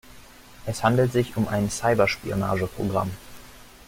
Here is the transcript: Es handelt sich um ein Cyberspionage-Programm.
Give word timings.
Es 0.65 0.83
handelt 0.83 1.11
sich 1.11 1.37
um 1.37 1.47
ein 1.47 1.69
Cyberspionage-Programm. 1.69 3.11